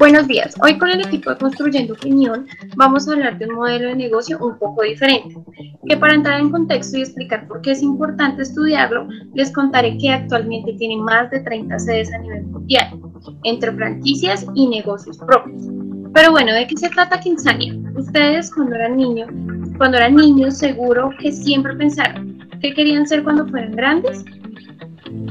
Buenos 0.00 0.28
días. 0.28 0.54
Hoy 0.62 0.78
con 0.78 0.88
el 0.88 1.02
equipo 1.02 1.28
de 1.28 1.36
Construyendo 1.36 1.92
Opinión 1.92 2.46
vamos 2.74 3.06
a 3.06 3.12
hablar 3.12 3.38
de 3.38 3.46
un 3.46 3.56
modelo 3.56 3.88
de 3.88 3.96
negocio 3.96 4.38
un 4.40 4.58
poco 4.58 4.82
diferente, 4.82 5.36
que 5.86 5.94
para 5.98 6.14
entrar 6.14 6.40
en 6.40 6.48
contexto 6.48 6.96
y 6.96 7.02
explicar 7.02 7.46
por 7.46 7.60
qué 7.60 7.72
es 7.72 7.82
importante 7.82 8.40
estudiarlo, 8.40 9.06
les 9.34 9.52
contaré 9.52 9.98
que 9.98 10.08
actualmente 10.08 10.72
tiene 10.78 10.96
más 10.96 11.30
de 11.30 11.40
30 11.40 11.78
sedes 11.78 12.14
a 12.14 12.18
nivel 12.18 12.44
mundial, 12.44 12.98
entre 13.42 13.72
franquicias 13.72 14.46
y 14.54 14.68
negocios 14.68 15.18
propios. 15.18 15.64
Pero 16.14 16.30
bueno, 16.30 16.54
¿de 16.54 16.66
qué 16.66 16.78
se 16.78 16.88
trata 16.88 17.20
Kinsania? 17.20 17.74
Ustedes 17.94 18.50
cuando 18.54 18.76
eran 18.76 18.96
niños, 18.96 19.28
cuando 19.76 19.98
eran 19.98 20.14
niños 20.14 20.56
seguro 20.56 21.10
que 21.20 21.30
siempre 21.30 21.76
pensaron 21.76 22.38
qué 22.62 22.72
querían 22.72 23.06
ser 23.06 23.22
cuando 23.22 23.46
fueran 23.48 23.72
grandes 23.72 24.24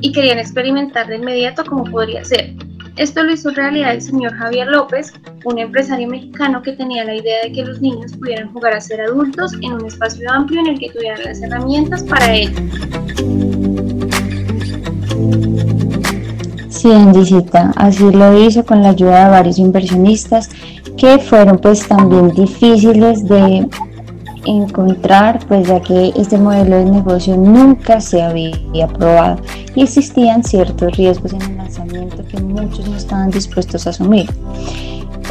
y 0.02 0.12
querían 0.12 0.38
experimentar 0.38 1.08
de 1.08 1.16
inmediato 1.16 1.64
cómo 1.66 1.86
podría 1.86 2.24
ser 2.24 2.54
esto 3.00 3.24
lo 3.24 3.32
hizo 3.32 3.50
realidad 3.52 3.94
el 3.94 4.02
señor 4.02 4.34
Javier 4.34 4.68
López, 4.68 5.14
un 5.46 5.58
empresario 5.58 6.10
mexicano 6.10 6.62
que 6.62 6.74
tenía 6.74 7.06
la 7.06 7.16
idea 7.16 7.44
de 7.44 7.54
que 7.54 7.64
los 7.64 7.80
niños 7.80 8.12
pudieran 8.12 8.52
jugar 8.52 8.74
a 8.74 8.82
ser 8.82 9.00
adultos 9.00 9.54
en 9.62 9.72
un 9.72 9.86
espacio 9.86 10.30
amplio 10.30 10.60
en 10.60 10.68
el 10.68 10.80
que 10.80 10.90
tuvieran 10.90 11.24
las 11.24 11.42
herramientas 11.42 12.04
para 12.04 12.34
ello. 12.34 12.58
Sí, 16.68 16.92
Andisita, 16.92 17.72
así 17.78 18.12
lo 18.12 18.38
hizo 18.38 18.66
con 18.66 18.84
la 18.84 18.90
ayuda 18.90 19.26
de 19.26 19.32
varios 19.32 19.60
inversionistas 19.60 20.50
que 20.98 21.20
fueron 21.20 21.58
pues 21.58 21.88
también 21.88 22.32
difíciles 22.32 23.26
de 23.30 23.66
encontrar, 24.46 25.40
pues 25.48 25.68
ya 25.68 25.80
que 25.82 26.14
este 26.16 26.38
modelo 26.38 26.78
de 26.78 26.86
negocio 26.86 27.36
nunca 27.36 28.00
se 28.00 28.22
había 28.22 28.88
probado 28.88 29.42
y 29.76 29.84
existían 29.84 30.44
ciertos 30.44 30.96
riesgos 30.98 31.34
en 31.34 31.42
el 31.42 31.58
lanzamiento 31.58 32.24
que 32.26 32.42
muchos 32.42 32.88
no 32.88 32.96
estaban 32.96 33.30
dispuestos 33.32 33.86
a 33.88 33.92
asumir. 33.92 34.30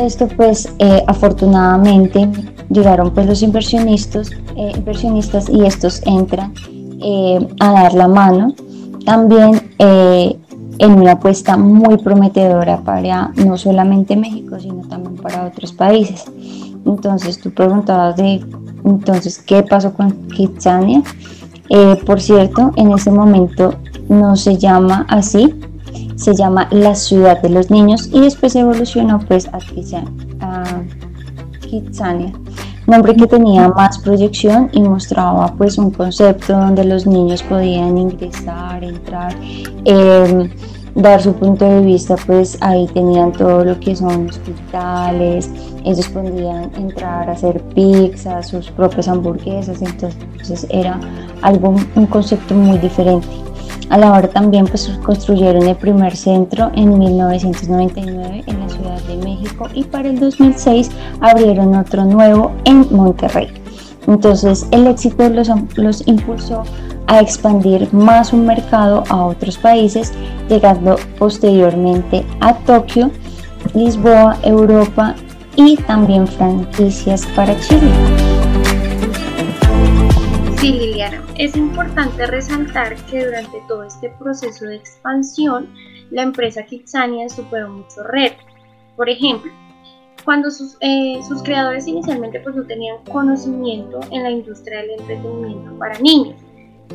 Esto 0.00 0.28
pues 0.28 0.72
eh, 0.78 1.02
afortunadamente 1.06 2.30
llegaron 2.70 3.12
pues 3.12 3.26
los 3.26 3.42
inversionistas, 3.42 4.30
eh, 4.56 4.72
inversionistas 4.76 5.48
y 5.48 5.64
estos 5.66 6.02
entran 6.06 6.54
eh, 7.02 7.46
a 7.60 7.72
dar 7.72 7.94
la 7.94 8.08
mano. 8.08 8.54
También 9.04 9.62
en 9.78 10.92
una 10.92 11.12
apuesta 11.12 11.56
muy 11.56 11.96
prometedora 11.96 12.82
para 12.82 13.32
no 13.36 13.56
solamente 13.56 14.16
México, 14.16 14.60
sino 14.60 14.86
también 14.86 15.16
para 15.16 15.46
otros 15.46 15.72
países. 15.72 16.26
Entonces 16.84 17.40
tú 17.40 17.50
preguntabas 17.50 18.16
de 18.16 18.44
entonces, 18.84 19.38
¿qué 19.38 19.62
pasó 19.62 19.92
con 19.92 20.12
Kitsania? 20.28 21.02
Eh, 21.70 21.96
por 22.06 22.20
cierto, 22.20 22.72
en 22.76 22.92
ese 22.92 23.10
momento 23.10 23.74
no 24.08 24.36
se 24.36 24.56
llama 24.56 25.06
así, 25.08 25.54
se 26.16 26.34
llama 26.34 26.68
la 26.70 26.94
ciudad 26.94 27.40
de 27.42 27.50
los 27.50 27.70
niños 27.70 28.08
y 28.12 28.20
después 28.20 28.56
evolucionó 28.56 29.20
pues 29.20 29.48
a, 29.48 29.58
Kitsania, 31.60 32.32
nombre 32.86 33.14
que 33.14 33.26
tenía 33.26 33.68
más 33.68 33.98
proyección 33.98 34.70
y 34.72 34.80
mostraba 34.80 35.52
pues 35.58 35.76
un 35.76 35.90
concepto 35.90 36.54
donde 36.54 36.84
los 36.84 37.06
niños 37.06 37.42
podían 37.42 37.98
ingresar, 37.98 38.82
entrar. 38.82 39.34
Eh, 39.84 40.50
dar 40.94 41.20
su 41.20 41.32
punto 41.34 41.64
de 41.64 41.80
vista, 41.80 42.16
pues 42.26 42.58
ahí 42.60 42.86
tenían 42.94 43.32
todo 43.32 43.64
lo 43.64 43.78
que 43.80 43.94
son 43.94 44.28
hospitales, 44.28 45.50
ellos 45.84 46.08
podían 46.08 46.70
entrar 46.76 47.28
a 47.28 47.32
hacer 47.32 47.60
pizzas, 47.74 48.48
sus 48.48 48.70
propias 48.70 49.08
hamburguesas, 49.08 49.80
entonces 49.82 50.66
era 50.70 50.98
algo, 51.42 51.74
un 51.94 52.06
concepto 52.06 52.54
muy 52.54 52.78
diferente. 52.78 53.26
A 53.90 53.96
la 53.96 54.12
hora 54.12 54.28
también 54.28 54.66
pues 54.66 54.86
construyeron 55.02 55.66
el 55.66 55.76
primer 55.76 56.14
centro 56.14 56.70
en 56.74 56.98
1999 56.98 58.44
en 58.46 58.60
la 58.60 58.68
Ciudad 58.68 59.00
de 59.02 59.16
México 59.16 59.66
y 59.72 59.84
para 59.84 60.10
el 60.10 60.20
2006 60.20 60.90
abrieron 61.20 61.74
otro 61.74 62.04
nuevo 62.04 62.52
en 62.66 62.86
Monterrey. 62.94 63.48
Entonces 64.06 64.66
el 64.72 64.86
éxito 64.88 65.28
los, 65.30 65.48
los 65.76 66.06
impulsó 66.06 66.64
a 67.06 67.20
expandir 67.20 67.92
más 67.94 68.34
un 68.34 68.44
mercado 68.46 69.04
a 69.08 69.24
otros 69.24 69.56
países, 69.56 70.12
llegando 70.48 70.96
posteriormente 71.18 72.24
a 72.40 72.54
Tokio, 72.64 73.10
Lisboa, 73.74 74.38
Europa 74.42 75.14
y 75.56 75.76
también 75.76 76.26
franquicias 76.26 77.26
para 77.34 77.58
Chile. 77.60 77.90
Sí, 80.56 80.72
Liliana, 80.72 81.22
es 81.36 81.56
importante 81.56 82.26
resaltar 82.26 82.96
que 83.06 83.24
durante 83.24 83.62
todo 83.68 83.84
este 83.84 84.10
proceso 84.18 84.64
de 84.66 84.76
expansión, 84.76 85.68
la 86.10 86.22
empresa 86.22 86.64
Kitsania 86.64 87.28
superó 87.28 87.70
muchos 87.70 88.04
retos. 88.06 88.44
Por 88.96 89.08
ejemplo, 89.08 89.52
cuando 90.24 90.50
sus, 90.50 90.76
eh, 90.80 91.20
creadores 91.44 91.86
inicialmente 91.86 92.40
pues 92.40 92.54
no 92.54 92.64
tenían 92.64 92.96
conocimiento 93.10 94.00
en 94.10 94.24
la 94.24 94.30
industria 94.30 94.82
del 94.82 94.90
entretenimiento 95.00 95.78
para 95.78 95.98
niños 96.00 96.36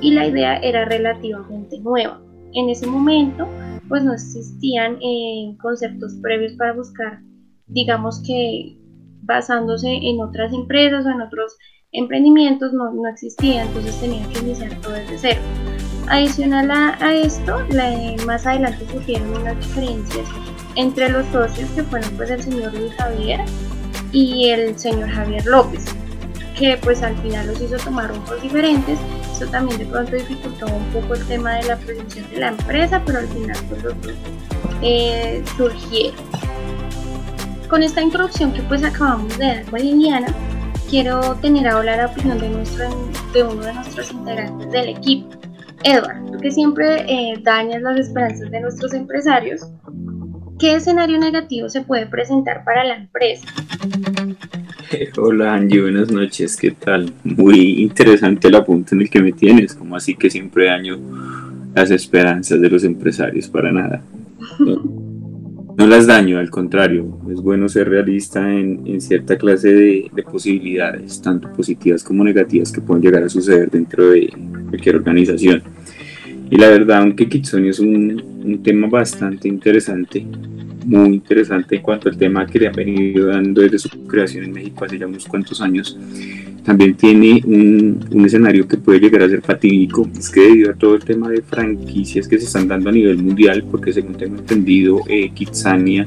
y 0.02 0.12
la 0.12 0.28
idea 0.28 0.58
era 0.58 0.86
relativamente 0.86 1.80
nueva. 1.80 2.20
En 2.54 2.70
ese 2.70 2.88
momento, 2.88 3.48
pues 3.90 4.04
no 4.04 4.14
existían 4.14 4.98
eh, 5.02 5.56
conceptos 5.62 6.16
previos 6.22 6.54
para 6.54 6.74
buscar, 6.74 7.20
digamos 7.68 8.22
que 8.26 8.78
basándose 9.22 9.88
en 9.88 10.22
otras 10.22 10.54
empresas 10.54 11.06
o 11.06 11.10
en 11.10 11.22
otros 11.22 11.58
emprendimientos 11.92 12.74
no, 12.74 12.92
no 12.92 13.08
existía, 13.08 13.64
entonces 13.64 14.00
tenían 14.00 14.30
que 14.30 14.40
iniciar 14.40 14.80
todo 14.82 14.94
desde 14.94 15.18
cero. 15.18 15.42
Adicional 16.10 16.70
a, 16.70 17.16
esto, 17.16 17.60
más 18.26 18.46
adelante 18.46 18.86
surgieron 18.92 19.30
unas 19.42 19.58
diferencias 19.58 20.28
entre 20.76 21.10
los 21.10 21.26
socios 21.28 21.70
que 21.72 21.84
fueron 21.84 22.10
pues 22.18 22.30
el 22.30 22.42
señor 22.42 22.74
Luis 22.74 22.94
Javier 22.96 23.40
y 24.12 24.50
el 24.50 24.78
señor 24.78 25.10
Javier 25.10 25.46
López, 25.46 25.86
que 26.58 26.78
pues 26.84 27.02
al 27.04 27.16
final 27.18 27.48
los 27.48 27.62
hizo 27.62 27.78
tomar 27.78 28.10
rumbos 28.10 28.42
diferentes 28.42 29.00
eso 29.34 29.48
también 29.48 29.80
de 29.80 29.86
pronto 29.86 30.16
dificultó 30.16 30.68
un 30.68 30.86
poco 30.94 31.16
el 31.16 31.26
tema 31.26 31.56
de 31.56 31.64
la 31.64 31.78
proyección 31.78 32.30
de 32.30 32.40
la 32.40 32.50
empresa, 32.50 33.02
pero 33.06 33.20
al 33.20 33.28
final 33.28 33.58
pues 33.68 33.84
los 33.84 33.96
eh, 34.82 35.44
surgieron. 35.58 36.16
Con 37.68 37.82
esta 37.82 38.02
introducción 38.02 38.54
que 38.54 38.62
pues 38.64 38.84
acabamos 38.84 39.36
de 39.40 39.48
dar 39.48 39.66
con 39.66 39.80
Liliana, 39.80 40.28
quiero 40.90 41.36
tener 41.36 41.68
ahora 41.68 41.98
la 41.98 42.06
opinión 42.06 42.40
de 42.40 43.44
uno 43.44 43.64
de 43.64 43.74
nuestros 43.74 44.12
integrantes 44.12 44.72
del 44.72 44.90
equipo. 44.90 45.30
Edward, 45.84 46.32
tú 46.32 46.38
que 46.38 46.52
siempre 46.52 47.06
eh, 47.08 47.40
dañas 47.42 47.82
las 47.82 48.00
esperanzas 48.00 48.52
de 48.52 48.60
nuestros 48.62 48.94
empresarios, 48.94 49.66
¿qué 50.60 50.76
escenario 50.76 51.18
negativo 51.18 51.68
se 51.68 51.82
puede 51.82 52.06
presentar 52.06 52.64
para 52.64 52.84
la 52.84 52.96
empresa? 52.96 53.48
Hola 55.18 55.56
Angie, 55.56 55.82
buenas 55.82 56.12
noches, 56.12 56.58
¿qué 56.58 56.72
tal? 56.72 57.14
Muy 57.24 57.82
interesante 57.82 58.48
el 58.48 58.56
apunte 58.56 58.96
en 58.96 59.02
el 59.02 59.10
que 59.10 59.22
me 59.22 59.32
tienes, 59.32 59.74
como 59.74 59.96
así 59.96 60.16
que 60.16 60.30
siempre 60.30 60.66
daño 60.66 61.00
las 61.76 61.92
esperanzas 61.92 62.62
de 62.62 62.70
los 62.70 62.84
empresarios, 62.84 63.48
para 63.48 63.72
nada. 63.72 64.04
No, 64.60 65.88
las 65.88 66.06
daño, 66.06 66.38
al 66.38 66.50
contrario, 66.52 67.20
es 67.32 67.42
bueno 67.42 67.68
ser 67.68 67.90
realista 67.90 68.54
en, 68.54 69.02
cierta 69.02 69.38
clase 69.38 69.74
de, 69.74 70.24
posibilidades, 70.32 71.22
tanto 71.22 71.52
positivas 71.52 72.04
como 72.04 72.24
negativas, 72.24 72.72
que 72.72 72.82
pueden 72.82 73.04
llegar 73.04 73.24
a 73.24 73.30
suceder 73.30 73.72
dentro 73.72 74.12
de 74.12 74.32
cualquier 74.70 74.98
organización. 74.98 75.64
Y 76.52 76.58
la 76.58 76.70
verdad, 76.70 77.00
aunque 77.00 77.28
Kitsoni 77.28 77.70
es 77.70 77.80
un, 77.80 78.22
un 78.44 78.62
tema 78.62 78.88
bastante 78.88 79.48
interesante, 79.48 80.28
muy 80.86 81.16
interesante 81.16 81.76
en 81.76 81.82
cuanto 81.82 82.10
al 82.10 82.18
tema 82.18 82.46
que 82.46 82.60
le 82.60 82.68
ha 82.68 82.72
venido 82.72 83.28
dando 83.28 83.62
desde 83.62 83.80
su 83.80 83.90
creación 84.06 84.46
en 84.46 84.52
México 84.52 84.86
hace 84.86 84.98
ya 84.98 85.08
unos 85.08 85.26
cuantos 85.26 85.62
años. 85.62 85.98
También 86.64 86.96
tiene 86.96 87.42
un, 87.46 88.06
un, 88.10 88.26
escenario 88.26 88.66
que 88.68 88.78
puede 88.78 89.00
llegar 89.00 89.24
a 89.24 89.30
ser 89.30 89.42
fatídico, 89.42 90.10
es 90.18 90.30
que 90.30 90.42
debido 90.42 90.72
a 90.72 90.74
todo 90.74 90.96
el 90.96 91.04
tema 91.04 91.30
de 91.30 91.42
franquicias 91.42 92.28
que 92.28 92.38
se 92.38 92.46
están 92.46 92.70
dando 92.70 92.90
a 92.90 92.94
nivel 92.94 93.18
mundial, 93.18 93.66
porque 93.70 93.92
según 93.92 94.16
tengo 94.16 94.38
entendido, 94.38 95.02
eh, 95.10 95.30
Kitsania 95.34 96.06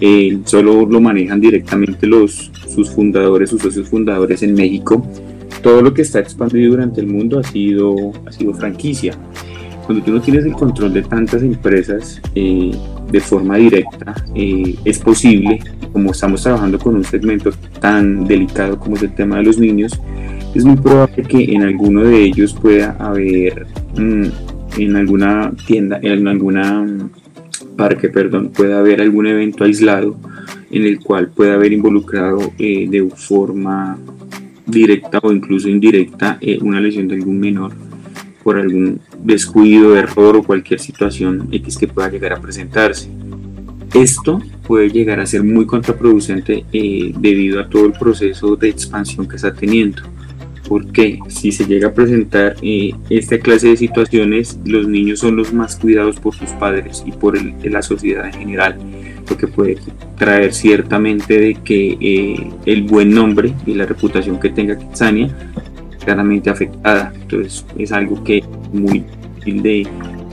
eh, 0.00 0.38
solo 0.44 0.86
lo 0.86 1.00
manejan 1.00 1.40
directamente 1.40 2.06
los, 2.06 2.52
sus 2.68 2.90
fundadores, 2.90 3.50
sus 3.50 3.60
socios 3.60 3.88
fundadores 3.88 4.42
en 4.44 4.54
México, 4.54 5.04
todo 5.62 5.82
lo 5.82 5.92
que 5.92 6.02
está 6.02 6.20
expandido 6.20 6.70
durante 6.70 7.00
el 7.00 7.08
mundo 7.08 7.40
ha 7.40 7.42
sido, 7.42 8.12
ha 8.24 8.30
sido 8.30 8.54
franquicia 8.54 9.18
cuando 9.88 10.04
tú 10.04 10.12
no 10.12 10.20
tienes 10.20 10.44
el 10.44 10.52
control 10.52 10.92
de 10.92 11.00
tantas 11.00 11.42
empresas 11.42 12.20
eh, 12.34 12.72
de 13.10 13.20
forma 13.20 13.56
directa, 13.56 14.14
eh, 14.34 14.74
es 14.84 14.98
posible, 14.98 15.60
como 15.94 16.10
estamos 16.10 16.42
trabajando 16.42 16.78
con 16.78 16.94
un 16.94 17.04
segmento 17.04 17.50
tan 17.80 18.26
delicado 18.26 18.78
como 18.78 18.96
es 18.96 19.04
el 19.04 19.14
tema 19.14 19.38
de 19.38 19.44
los 19.44 19.56
niños, 19.56 19.98
es 20.54 20.62
muy 20.62 20.76
probable 20.76 21.22
que 21.22 21.42
en 21.54 21.62
alguno 21.62 22.04
de 22.04 22.22
ellos 22.22 22.52
pueda 22.52 22.96
haber, 22.98 23.66
mm, 23.96 24.24
en 24.76 24.96
alguna 24.96 25.54
tienda, 25.66 25.98
en 26.02 26.28
alguna 26.28 26.82
mm, 26.82 27.10
parque, 27.78 28.10
perdón, 28.10 28.50
pueda 28.50 28.80
haber 28.80 29.00
algún 29.00 29.26
evento 29.26 29.64
aislado 29.64 30.18
en 30.70 30.84
el 30.84 31.00
cual 31.00 31.30
pueda 31.30 31.54
haber 31.54 31.72
involucrado 31.72 32.52
eh, 32.58 32.86
de 32.90 33.08
forma 33.16 33.96
directa 34.66 35.18
o 35.22 35.32
incluso 35.32 35.66
indirecta 35.66 36.38
una 36.60 36.78
lesión 36.78 37.08
de 37.08 37.14
algún 37.14 37.40
menor 37.40 37.72
por 38.42 38.58
algún 38.58 39.00
descuido, 39.18 39.96
error 39.96 40.36
o 40.36 40.42
cualquier 40.42 40.80
situación 40.80 41.48
X 41.52 41.76
que 41.76 41.88
pueda 41.88 42.10
llegar 42.10 42.32
a 42.32 42.40
presentarse. 42.40 43.08
Esto 43.94 44.40
puede 44.66 44.90
llegar 44.90 45.18
a 45.18 45.26
ser 45.26 45.42
muy 45.42 45.66
contraproducente 45.66 46.64
eh, 46.72 47.12
debido 47.18 47.60
a 47.60 47.68
todo 47.68 47.86
el 47.86 47.92
proceso 47.92 48.54
de 48.54 48.68
expansión 48.68 49.26
que 49.26 49.36
está 49.36 49.52
teniendo. 49.52 50.02
Porque 50.68 51.18
si 51.28 51.50
se 51.50 51.64
llega 51.64 51.88
a 51.88 51.94
presentar 51.94 52.56
eh, 52.60 52.92
esta 53.08 53.38
clase 53.38 53.68
de 53.68 53.76
situaciones, 53.78 54.58
los 54.66 54.86
niños 54.86 55.20
son 55.20 55.36
los 55.36 55.54
más 55.54 55.76
cuidados 55.76 56.20
por 56.20 56.34
sus 56.34 56.50
padres 56.50 57.02
y 57.06 57.12
por 57.12 57.40
la 57.64 57.80
sociedad 57.80 58.26
en 58.26 58.34
general, 58.34 58.76
lo 59.28 59.36
que 59.38 59.46
puede 59.46 59.78
traer 60.18 60.52
ciertamente 60.52 61.38
de 61.40 61.54
que 61.54 61.96
eh, 61.98 62.50
el 62.66 62.82
buen 62.82 63.14
nombre 63.14 63.54
y 63.66 63.72
la 63.72 63.86
reputación 63.86 64.38
que 64.38 64.50
tenga 64.50 64.78
Kitsania 64.78 65.34
claramente 66.08 66.48
afectada. 66.48 67.12
Entonces 67.14 67.66
es 67.76 67.92
algo 67.92 68.24
que 68.24 68.38
es 68.38 68.48
muy 68.72 69.04
difícil 69.34 69.62
de 69.62 69.86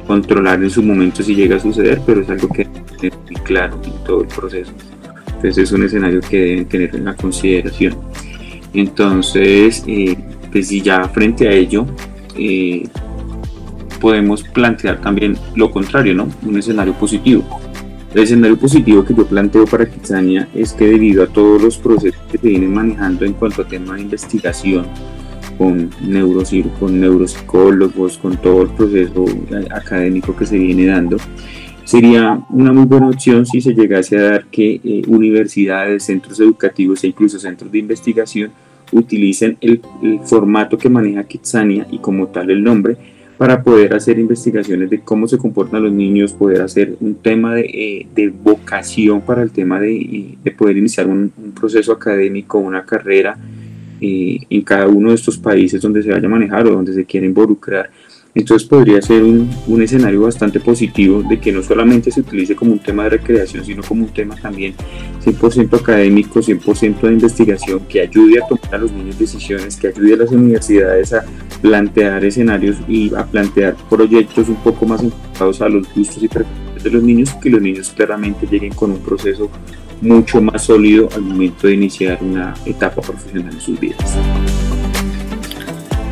controlar 0.08 0.64
en 0.64 0.70
su 0.70 0.82
momento 0.82 1.22
si 1.22 1.36
llega 1.36 1.58
a 1.58 1.60
suceder, 1.60 2.00
pero 2.06 2.22
es 2.22 2.30
algo 2.30 2.48
que 2.48 2.62
es 2.62 3.14
muy 3.26 3.36
claro 3.44 3.78
en 3.84 4.04
todo 4.06 4.22
el 4.22 4.30
proceso. 4.30 4.72
Entonces 5.28 5.58
es 5.58 5.72
un 5.74 5.84
escenario 5.84 6.22
que 6.22 6.40
deben 6.40 6.66
tener 6.66 6.96
en 6.96 7.04
la 7.04 7.14
consideración. 7.14 7.98
Entonces, 8.74 9.84
eh, 9.86 10.16
pues 10.50 10.70
si 10.70 10.82
ya 10.82 11.10
frente 11.10 11.50
a 11.50 11.52
ello, 11.52 11.86
eh, 12.38 12.88
podemos 14.00 14.44
plantear 14.44 15.02
también 15.02 15.38
lo 15.56 15.72
contrario, 15.72 16.16
¿no? 16.16 16.30
Un 16.44 16.58
escenario 16.58 16.94
positivo. 16.94 17.44
El 18.14 18.24
escenario 18.24 18.58
positivo 18.58 19.04
que 19.04 19.14
yo 19.14 19.26
planteo 19.26 19.66
para 19.66 19.90
Kitsania 19.90 20.48
es 20.56 20.72
que 20.72 20.86
debido 20.86 21.22
a 21.22 21.28
todos 21.28 21.62
los 21.62 21.78
procesos 21.78 22.22
que 22.32 22.38
se 22.38 22.48
vienen 22.48 22.74
manejando 22.74 23.26
en 23.26 23.34
cuanto 23.34 23.62
a 23.62 23.68
tema 23.68 23.96
de 23.96 24.04
investigación, 24.04 24.86
con, 25.58 25.90
con 26.80 27.00
neuropsicólogos, 27.00 28.18
con 28.18 28.38
todo 28.38 28.64
el 28.64 28.70
proceso 28.70 29.26
académico 29.72 30.36
que 30.36 30.46
se 30.46 30.58
viene 30.58 30.86
dando, 30.88 31.18
sería 31.86 32.44
una 32.50 32.74
muy 32.74 32.86
buena 32.86 33.10
opción 33.10 33.46
si 33.46 33.62
se 33.62 33.74
llegase 33.74 34.18
a 34.18 34.24
dar 34.24 34.46
que 34.46 34.82
eh, 34.84 35.04
universidades, 35.08 36.04
centros 36.04 36.40
educativos 36.40 37.04
e 37.04 37.08
incluso 37.08 37.40
centros 37.40 37.72
de 37.72 37.80
investigación 37.80 38.52
utilicen 38.92 39.58
el, 39.62 39.82
formato 40.26 40.78
que 40.78 40.90
maneja 40.90 41.24
Kitsania 41.24 41.88
y 41.92 42.00
como 42.00 42.28
tal 42.28 42.50
el 42.50 42.64
nombre 42.64 42.98
para 43.38 43.62
poder 43.62 43.94
hacer 43.94 44.18
investigaciones 44.18 44.90
de 44.90 45.02
cómo 45.02 45.28
se 45.28 45.38
comportan 45.38 45.84
los 45.84 45.92
niños, 45.92 46.32
poder 46.32 46.62
hacer 46.62 46.96
un 47.02 47.16
tema 47.16 47.54
de, 47.54 48.08
eh, 48.16 48.34
vocación 48.44 49.22
para 49.22 49.44
el 49.44 49.52
tema 49.52 49.80
de, 49.80 49.96
eh, 49.96 50.38
de 50.42 50.52
poder 50.52 50.78
iniciar 50.78 51.08
un, 51.08 51.32
un, 51.38 51.52
proceso 51.52 51.92
académico, 51.92 52.58
una 52.60 52.86
carrera 52.86 53.38
eh, 54.02 54.40
en 54.50 54.62
cada 54.62 54.88
uno 54.88 55.10
de 55.10 55.16
estos 55.16 55.38
países 55.38 55.82
donde 55.82 56.04
se 56.04 56.12
vaya 56.12 56.28
a 56.28 56.30
manejar 56.30 56.68
o 56.68 56.72
donde 56.72 56.94
se 56.94 57.06
quiera 57.06 57.26
involucrar. 57.26 57.90
Entonces 58.36 58.68
podría 58.68 59.02
ser 59.02 59.24
un, 59.24 59.50
un, 59.66 59.82
escenario 59.82 60.22
bastante 60.22 60.60
positivo 60.60 61.24
de 61.24 61.40
que 61.40 61.54
no 61.54 61.64
solamente 61.64 62.12
se 62.12 62.20
utilice 62.20 62.54
como 62.54 62.74
un 62.74 62.80
tema 62.80 63.06
de 63.06 63.12
recreación, 63.12 63.64
sino 63.64 63.82
como 63.82 64.04
un 64.04 64.10
tema 64.10 64.36
también 64.36 64.74
100% 65.24 65.80
académico, 65.80 66.42
100% 66.42 67.00
de 67.00 67.14
investigación, 67.14 67.80
que 67.88 68.02
ayude 68.02 68.44
a 68.44 68.48
tomar 68.48 68.76
a 68.76 68.78
los 68.78 68.92
niños 68.92 69.18
decisiones, 69.18 69.78
que 69.78 69.88
ayude 69.88 70.16
a 70.16 70.18
las 70.18 70.32
universidades 70.32 71.14
a 71.14 71.24
plantear 71.62 72.26
escenarios 72.26 72.76
y 72.90 73.16
a 73.16 73.26
plantear 73.26 73.78
proyectos 73.90 74.50
un 74.50 74.58
poco 74.58 74.86
más 74.86 75.02
enfocados 75.02 75.62
a 75.62 75.70
los 75.70 75.88
gustos 75.96 76.22
y 76.22 76.28
preferencias 76.28 76.84
de 76.84 76.90
los 76.90 77.04
niños, 77.04 77.34
que 77.36 77.50
los 77.50 77.62
niños 77.62 77.94
claramente 77.96 78.46
lleguen 78.46 78.74
con 78.74 78.92
un 78.92 79.00
proceso 79.00 79.50
mucho 80.06 80.42
más 80.42 80.64
sólido 80.64 81.10
al 81.16 81.22
momento 81.22 81.68
de 81.68 81.74
iniciar 81.74 82.20
una 82.22 82.54
etapa 82.66 83.02
profesional 83.02 83.54
en 83.54 83.62
sus 83.62 83.80
vidas. 83.80 84.16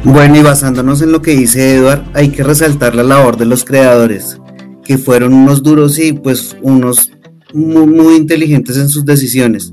Bueno, 0.04 0.36
y 0.36 0.42
basándonos 0.42 1.02
en 1.02 1.14
lo 1.14 1.22
que 1.22 1.32
dice 1.32 1.76
Edward, 1.76 2.04
hay 2.14 2.30
que 2.30 2.44
resaltar 2.44 2.94
la 2.94 3.04
labor 3.04 3.38
de 3.38 3.46
los 3.46 3.64
creadores, 3.64 4.38
que 4.84 4.98
fueron 4.98 5.34
unos 5.34 5.64
duros 5.64 5.98
y 5.98 6.12
pues 6.12 6.58
unos 6.62 7.12
muy, 7.54 8.16
inteligentes 8.16 8.78
en 8.78 8.90
sus 8.90 9.06
decisiones. 9.06 9.72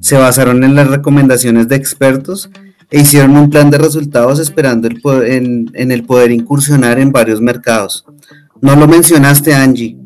Se 0.00 0.16
basaron 0.16 0.64
en 0.64 0.74
las 0.74 0.88
recomendaciones 0.88 1.68
de 1.68 1.76
expertos 1.76 2.48
e 2.90 3.00
hicieron 3.00 3.36
un 3.36 3.50
plan 3.50 3.70
de 3.70 3.78
resultados 3.78 4.38
esperando 4.38 4.88
en, 5.24 5.70
en 5.74 5.90
el 5.92 6.04
poder 6.04 6.30
incursionar 6.30 6.98
en 6.98 7.12
varios 7.12 7.40
mercados. 7.40 8.06
No 8.62 8.76
lo 8.76 8.88
mencionaste, 8.88 9.54
Angie, 9.54 9.98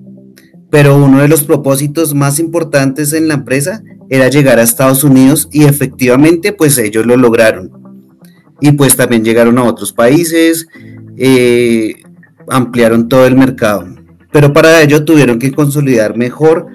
pero 0.71 0.97
uno 0.97 1.21
de 1.21 1.29
los 1.29 1.43
propósitos 1.43 2.15
más 2.15 2.39
importantes 2.39 3.13
en 3.13 3.29
la 3.29 3.35
empresa 3.35 3.83
era 4.09 4.29
llegar 4.29 4.59
a 4.59 4.63
Estados 4.63 5.05
Unidos 5.05 5.49
y 5.53 5.65
efectivamente 5.65 6.53
pues 6.53 6.79
ellos 6.79 7.05
lo 7.05 7.17
lograron. 7.17 7.71
Y 8.61 8.73
pues 8.73 8.97
también 8.97 9.25
llegaron 9.25 9.59
a 9.59 9.65
otros 9.65 9.93
países, 9.93 10.69
eh, 11.17 12.03
ampliaron 12.49 13.09
todo 13.09 13.27
el 13.27 13.37
mercado. 13.37 13.87
Pero 14.31 14.53
para 14.53 14.81
ello 14.81 15.05
tuvieron 15.05 15.39
que 15.39 15.53
consolidar 15.53 16.17
mejor 16.17 16.67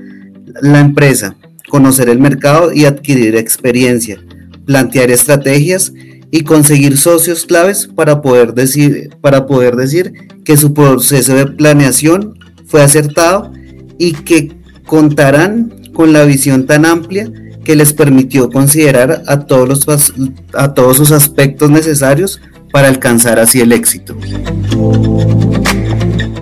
la 0.62 0.82
empresa, 0.82 1.38
conocer 1.70 2.10
el 2.10 2.20
mercado 2.20 2.74
y 2.74 2.86
adquirir 2.86 3.36
experiencia, 3.36 4.22
plantear 4.66 5.10
estrategias 5.10 5.94
y 6.32 6.42
conseguir 6.42 6.98
socios 6.98 7.46
claves 7.46 7.88
para 7.88 8.22
poder 8.22 8.54
decir, 8.54 9.12
para 9.22 9.46
poder 9.46 9.76
decir 9.76 10.14
que 10.44 10.58
su 10.58 10.74
proceso 10.74 11.34
de 11.36 11.48
planeación 11.48 12.38
fue 12.66 12.82
acertado 12.82 13.54
y 13.98 14.14
que 14.14 14.56
contarán 14.86 15.74
con 15.94 16.14
la 16.14 16.24
visión 16.24 16.66
tan 16.66 16.86
amplia 16.86 17.32
que 17.64 17.76
les 17.76 17.94
permitió 17.94 18.50
considerar 18.50 19.24
a 19.28 19.40
todos, 19.40 19.88
los, 19.88 20.14
a 20.54 20.74
todos 20.74 20.98
sus 20.98 21.12
aspectos 21.12 21.70
necesarios 21.70 22.40
para 22.72 22.88
alcanzar 22.88 23.40
así 23.40 23.62
el 23.62 23.72
éxito. 23.72 24.16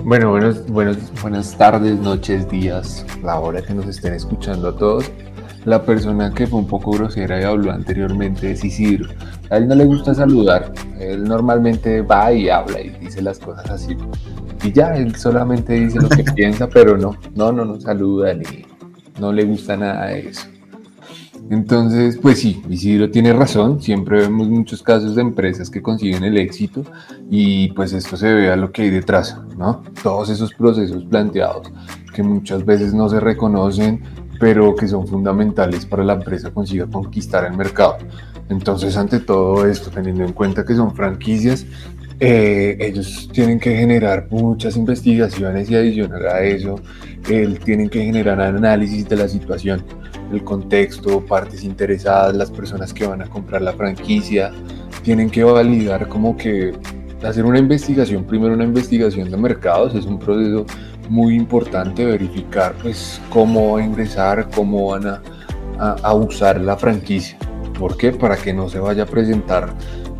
Bueno, 0.04 0.30
buenos, 0.30 0.66
buenos, 0.66 0.98
buenas 1.22 1.56
tardes, 1.56 1.98
noches, 1.98 2.48
días, 2.50 3.06
la 3.22 3.38
hora 3.40 3.62
que 3.62 3.72
nos 3.72 3.86
estén 3.86 4.12
escuchando 4.14 4.68
a 4.68 4.76
todos. 4.76 5.10
La 5.64 5.82
persona 5.82 6.30
que 6.34 6.46
fue 6.46 6.58
un 6.58 6.66
poco 6.66 6.90
grosera 6.90 7.40
y 7.40 7.44
habló 7.44 7.72
anteriormente 7.72 8.50
es 8.50 8.62
Isidro. 8.62 9.08
A 9.48 9.56
él 9.56 9.66
no 9.66 9.74
le 9.74 9.86
gusta 9.86 10.14
saludar, 10.14 10.74
él 11.00 11.24
normalmente 11.24 12.02
va 12.02 12.30
y 12.32 12.50
habla 12.50 12.82
y 12.82 12.90
dice 12.90 13.22
las 13.22 13.38
cosas 13.38 13.70
así 13.70 13.96
y 14.64 14.72
ya, 14.72 14.96
él 14.96 15.14
solamente 15.14 15.74
dice 15.74 16.00
lo 16.00 16.08
que 16.08 16.24
piensa, 16.34 16.68
pero 16.68 16.96
no, 16.96 17.16
no, 17.34 17.52
no 17.52 17.64
nos 17.64 17.82
saluda 17.82 18.34
ni 18.34 18.64
no 19.20 19.32
le 19.32 19.44
gusta 19.44 19.76
nada 19.76 20.06
de 20.06 20.28
eso. 20.28 20.48
Entonces, 21.50 22.18
pues 22.20 22.40
sí, 22.40 22.62
Isidro 22.70 23.10
tiene 23.10 23.32
razón, 23.34 23.82
siempre 23.82 24.20
vemos 24.20 24.48
muchos 24.48 24.82
casos 24.82 25.14
de 25.14 25.20
empresas 25.20 25.68
que 25.68 25.82
consiguen 25.82 26.24
el 26.24 26.38
éxito 26.38 26.82
y 27.30 27.70
pues 27.72 27.92
esto 27.92 28.16
se 28.16 28.32
ve 28.32 28.50
a 28.50 28.56
lo 28.56 28.72
que 28.72 28.82
hay 28.82 28.90
detrás, 28.90 29.38
¿no? 29.58 29.82
Todos 30.02 30.30
esos 30.30 30.54
procesos 30.54 31.04
planteados 31.04 31.70
que 32.14 32.22
muchas 32.22 32.64
veces 32.64 32.94
no 32.94 33.10
se 33.10 33.20
reconocen, 33.20 34.02
pero 34.40 34.74
que 34.74 34.88
son 34.88 35.06
fundamentales 35.06 35.84
para 35.84 36.02
la 36.02 36.14
empresa 36.14 36.50
consiga 36.50 36.86
conquistar 36.86 37.44
el 37.44 37.56
mercado. 37.56 37.98
Entonces, 38.48 38.96
ante 38.96 39.20
todo 39.20 39.66
esto, 39.66 39.90
teniendo 39.90 40.24
en 40.24 40.32
cuenta 40.32 40.64
que 40.64 40.74
son 40.74 40.94
franquicias, 40.94 41.66
eh, 42.20 42.76
ellos 42.80 43.28
tienen 43.32 43.58
que 43.58 43.76
generar 43.76 44.28
muchas 44.30 44.76
investigaciones 44.76 45.70
y 45.70 45.74
adicional 45.74 46.26
a 46.28 46.42
eso, 46.42 46.80
tienen 47.24 47.88
que 47.88 48.04
generar 48.04 48.40
análisis 48.40 49.08
de 49.08 49.16
la 49.16 49.28
situación, 49.28 49.84
el 50.32 50.44
contexto, 50.44 51.24
partes 51.24 51.64
interesadas, 51.64 52.34
las 52.36 52.50
personas 52.50 52.92
que 52.92 53.06
van 53.06 53.22
a 53.22 53.26
comprar 53.26 53.62
la 53.62 53.72
franquicia, 53.72 54.52
tienen 55.02 55.28
que 55.28 55.42
validar 55.44 56.08
como 56.08 56.36
que 56.36 56.72
hacer 57.22 57.44
una 57.44 57.58
investigación, 57.58 58.24
primero 58.24 58.54
una 58.54 58.64
investigación 58.64 59.30
de 59.30 59.36
mercados, 59.36 59.94
es 59.94 60.06
un 60.06 60.18
proceso 60.18 60.66
muy 61.08 61.34
importante 61.34 62.04
verificar 62.04 62.74
pues 62.80 63.20
cómo 63.30 63.72
va 63.72 63.80
a 63.80 63.84
ingresar, 63.84 64.48
cómo 64.54 64.88
van 64.88 65.06
a, 65.06 65.22
a 65.78 66.14
usar 66.14 66.60
la 66.60 66.76
franquicia. 66.76 67.36
¿Por 67.78 67.96
qué? 67.96 68.12
Para 68.12 68.36
que 68.36 68.52
no 68.52 68.68
se 68.68 68.78
vaya 68.78 69.02
a 69.02 69.06
presentar 69.06 69.74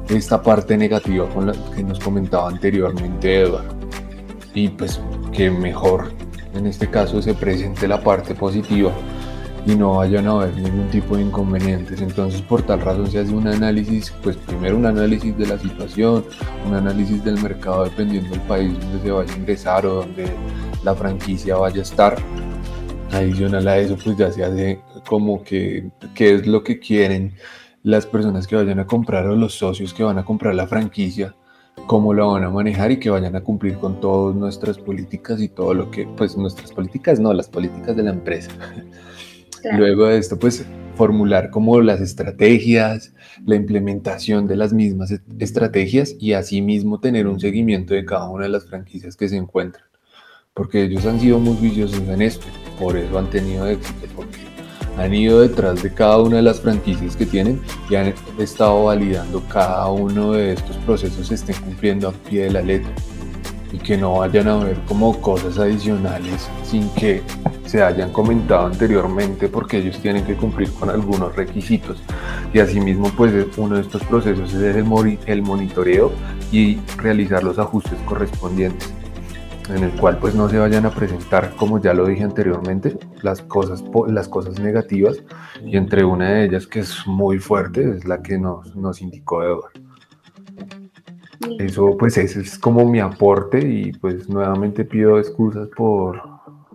esta 0.08 0.42
parte 0.42 0.76
negativa 0.76 1.28
con 1.30 1.46
la 1.46 1.54
que 1.74 1.82
nos 1.82 1.98
comentaba 1.98 2.48
anteriormente 2.48 3.42
Eduardo. 3.42 3.74
Y 4.54 4.68
pues 4.68 5.00
que 5.32 5.50
mejor 5.50 6.12
en 6.54 6.66
este 6.66 6.88
caso 6.88 7.20
se 7.20 7.34
presente 7.34 7.88
la 7.88 8.00
parte 8.00 8.34
positiva 8.34 8.92
y 9.66 9.74
no 9.74 9.96
vayan 9.96 10.26
a 10.26 10.32
haber 10.32 10.54
ningún 10.56 10.88
tipo 10.90 11.16
de 11.16 11.22
inconvenientes. 11.22 12.00
Entonces, 12.00 12.42
por 12.42 12.62
tal 12.62 12.80
razón 12.80 13.10
se 13.10 13.20
hace 13.20 13.32
un 13.32 13.48
análisis, 13.48 14.12
pues 14.22 14.36
primero 14.36 14.76
un 14.76 14.86
análisis 14.86 15.36
de 15.36 15.46
la 15.46 15.58
situación, 15.58 16.24
un 16.66 16.74
análisis 16.74 17.24
del 17.24 17.40
mercado 17.42 17.84
dependiendo 17.84 18.30
del 18.30 18.40
país 18.42 18.78
donde 18.78 19.02
se 19.02 19.10
vaya 19.10 19.32
a 19.32 19.36
ingresar 19.36 19.86
o 19.86 19.94
donde 19.94 20.26
la 20.82 20.94
franquicia 20.94 21.56
vaya 21.56 21.80
a 21.80 21.82
estar. 21.82 22.16
Adicional 23.12 23.66
a 23.68 23.78
eso, 23.78 23.96
pues 24.02 24.16
ya 24.16 24.30
se 24.30 24.44
hace 24.44 24.80
como 25.06 25.42
que 25.42 25.88
qué 26.14 26.34
es 26.34 26.46
lo 26.46 26.62
que 26.62 26.78
quieren 26.78 27.34
las 27.84 28.06
personas 28.06 28.46
que 28.46 28.56
vayan 28.56 28.80
a 28.80 28.86
comprar 28.86 29.26
o 29.26 29.36
los 29.36 29.54
socios 29.54 29.92
que 29.92 30.02
van 30.02 30.18
a 30.18 30.24
comprar 30.24 30.54
la 30.54 30.66
franquicia, 30.66 31.36
cómo 31.86 32.14
lo 32.14 32.32
van 32.32 32.42
a 32.42 32.50
manejar 32.50 32.90
y 32.90 32.98
que 32.98 33.10
vayan 33.10 33.36
a 33.36 33.42
cumplir 33.42 33.76
con 33.76 34.00
todas 34.00 34.34
nuestras 34.34 34.78
políticas 34.78 35.40
y 35.40 35.48
todo 35.48 35.74
lo 35.74 35.90
que, 35.90 36.08
pues 36.16 36.36
nuestras 36.36 36.72
políticas, 36.72 37.20
no, 37.20 37.32
las 37.34 37.48
políticas 37.48 37.94
de 37.94 38.02
la 38.02 38.10
empresa. 38.10 38.50
Luego 39.76 40.06
de 40.06 40.18
esto, 40.18 40.38
pues 40.38 40.66
formular 40.94 41.50
como 41.50 41.80
las 41.82 42.00
estrategias, 42.00 43.12
la 43.44 43.56
implementación 43.56 44.46
de 44.46 44.56
las 44.56 44.72
mismas 44.72 45.12
estrategias 45.38 46.16
y 46.18 46.32
asimismo 46.32 47.00
tener 47.00 47.26
un 47.26 47.38
seguimiento 47.38 47.92
de 47.92 48.06
cada 48.06 48.30
una 48.30 48.44
de 48.44 48.50
las 48.50 48.64
franquicias 48.66 49.14
que 49.14 49.28
se 49.28 49.36
encuentran. 49.36 49.84
Porque 50.54 50.84
ellos 50.84 51.04
han 51.04 51.20
sido 51.20 51.38
muy 51.38 51.56
viciosos 51.56 52.00
en 52.08 52.22
esto, 52.22 52.46
por 52.78 52.96
eso 52.96 53.18
han 53.18 53.28
tenido 53.28 53.66
éxito, 53.66 54.06
porque 54.16 54.53
han 54.98 55.14
ido 55.14 55.40
detrás 55.40 55.82
de 55.82 55.92
cada 55.92 56.18
una 56.18 56.36
de 56.36 56.42
las 56.42 56.60
franquicias 56.60 57.16
que 57.16 57.26
tienen 57.26 57.60
y 57.90 57.96
han 57.96 58.14
estado 58.38 58.84
validando 58.84 59.42
cada 59.48 59.88
uno 59.88 60.32
de 60.32 60.52
estos 60.52 60.76
procesos 60.78 61.28
se 61.28 61.34
estén 61.34 61.56
cumpliendo 61.56 62.08
a 62.08 62.12
pie 62.12 62.44
de 62.44 62.50
la 62.50 62.62
letra. 62.62 62.92
Y 63.72 63.78
que 63.78 63.96
no 63.96 64.18
vayan 64.18 64.46
a 64.46 64.56
ver 64.58 64.78
como 64.86 65.20
cosas 65.20 65.58
adicionales 65.58 66.48
sin 66.62 66.88
que 66.90 67.22
se 67.66 67.82
hayan 67.82 68.12
comentado 68.12 68.66
anteriormente 68.66 69.48
porque 69.48 69.78
ellos 69.78 69.98
tienen 69.98 70.24
que 70.24 70.36
cumplir 70.36 70.70
con 70.70 70.90
algunos 70.90 71.34
requisitos. 71.34 72.00
Y 72.52 72.60
asimismo 72.60 73.10
pues 73.16 73.32
uno 73.56 73.74
de 73.74 73.82
estos 73.82 74.04
procesos 74.04 74.54
es 74.54 74.76
el, 74.76 75.18
el 75.26 75.42
monitoreo 75.42 76.12
y 76.52 76.78
realizar 76.98 77.42
los 77.42 77.58
ajustes 77.58 77.98
correspondientes 78.06 78.92
en 79.68 79.84
el 79.84 79.90
cual 79.92 80.18
pues 80.18 80.34
no 80.34 80.48
se 80.48 80.58
vayan 80.58 80.86
a 80.86 80.90
presentar, 80.90 81.54
como 81.56 81.80
ya 81.80 81.94
lo 81.94 82.06
dije 82.06 82.22
anteriormente, 82.22 82.96
las 83.22 83.40
cosas, 83.42 83.82
las 84.08 84.28
cosas 84.28 84.60
negativas 84.60 85.22
y 85.64 85.76
entre 85.76 86.04
una 86.04 86.30
de 86.30 86.44
ellas 86.46 86.66
que 86.66 86.80
es 86.80 87.06
muy 87.06 87.38
fuerte 87.38 87.96
es 87.96 88.04
la 88.04 88.22
que 88.22 88.38
nos, 88.38 88.74
nos 88.76 89.00
indicó 89.00 89.42
Edward. 89.42 89.72
Eso 91.58 91.96
pues 91.98 92.16
ese 92.18 92.40
es 92.40 92.58
como 92.58 92.88
mi 92.88 93.00
aporte 93.00 93.58
y 93.60 93.92
pues 93.92 94.28
nuevamente 94.28 94.84
pido 94.84 95.18
excusas 95.18 95.68
por, 95.76 96.20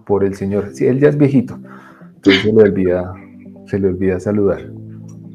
por 0.05 0.23
el 0.23 0.35
señor. 0.35 0.71
Sí, 0.73 0.87
él 0.87 0.99
ya 0.99 1.09
es 1.09 1.17
viejito, 1.17 1.59
entonces 2.15 2.43
se 2.43 2.53
le 2.53 2.63
olvida, 2.63 3.13
se 3.67 3.79
le 3.79 3.87
olvida 3.87 4.19
saludar. 4.19 4.78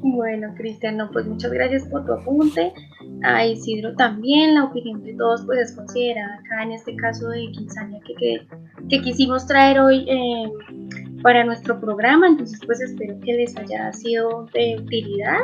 Bueno, 0.07 0.53
Cristian, 0.55 0.99
no, 0.99 1.11
pues 1.11 1.25
muchas 1.25 1.51
gracias 1.51 1.85
por 1.87 2.05
tu 2.05 2.13
apunte. 2.13 2.75
A 3.23 3.47
Isidro 3.47 3.95
también, 3.97 4.55
la 4.55 4.65
opinión 4.65 5.03
de 5.03 5.15
todos 5.15 5.47
pues 5.47 5.59
es 5.61 5.75
considerada 5.75 6.35
acá 6.35 6.63
en 6.63 6.73
este 6.73 6.95
caso 6.97 7.31
de 7.31 7.51
Quinzania 7.53 7.99
que, 8.07 8.47
que, 8.91 9.01
quisimos 9.01 9.47
traer 9.47 9.81
hoy 9.81 10.05
eh, 10.07 10.53
para 11.23 11.43
nuestro 11.43 11.81
programa, 11.81 12.27
entonces 12.27 12.61
pues 12.67 12.83
espero 12.83 13.19
que 13.21 13.33
les 13.33 13.57
haya 13.57 13.91
sido 13.95 14.47
de 14.53 14.77
utilidad 14.79 15.39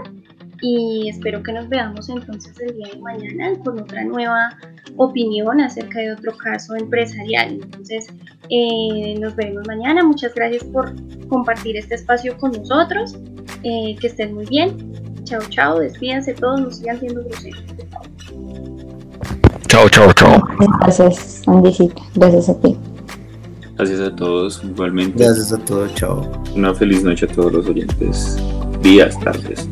y 0.62 1.08
espero 1.08 1.42
que 1.42 1.52
nos 1.52 1.68
veamos 1.68 2.08
entonces 2.08 2.58
el 2.60 2.76
día 2.76 2.88
de 2.94 3.00
mañana 3.00 3.58
con 3.64 3.80
otra 3.80 4.04
nueva 4.04 4.56
opinión 4.96 5.60
acerca 5.60 6.00
de 6.00 6.12
otro 6.12 6.36
caso 6.36 6.74
empresarial. 6.76 7.58
Entonces, 7.62 8.08
eh, 8.50 9.14
nos 9.18 9.34
vemos 9.36 9.66
mañana. 9.66 10.04
Muchas 10.04 10.34
gracias 10.34 10.64
por 10.64 10.94
compartir 11.28 11.76
este 11.76 11.94
espacio 11.94 12.36
con 12.38 12.52
nosotros. 12.52 13.16
Eh, 13.62 13.96
que 14.00 14.06
estén 14.06 14.34
muy 14.34 14.46
bien. 14.46 14.92
Chao, 15.24 15.40
chao. 15.48 15.78
Despídense 15.78 16.34
todos. 16.34 16.60
No 16.60 16.70
sigan 16.70 16.98
siendo 16.98 17.22
groseros. 17.24 17.64
Chao, 19.68 19.88
chao, 19.88 20.12
chao. 20.12 20.42
Gracias, 20.80 21.42
Andicito. 21.46 22.02
Gracias 22.14 22.48
a 22.48 22.60
ti. 22.60 22.76
Gracias 23.76 24.00
a 24.00 24.14
todos, 24.14 24.62
igualmente. 24.64 25.24
Gracias 25.24 25.52
a 25.52 25.58
todos, 25.58 25.94
chao. 25.94 26.30
Una 26.54 26.74
feliz 26.74 27.02
noche 27.02 27.26
a 27.26 27.28
todos 27.28 27.52
los 27.52 27.66
oyentes 27.66 28.36
días, 28.82 29.18
tardes. 29.20 29.68